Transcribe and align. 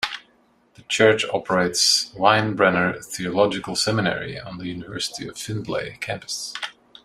The 0.73 0.81
church 0.89 1.25
operates 1.31 2.09
Winebrenner 2.15 3.03
Theological 3.05 3.75
Seminary 3.75 4.39
on 4.39 4.57
the 4.57 4.65
University 4.65 5.27
of 5.27 5.37
Findlay 5.37 5.99
campus. 6.01 6.55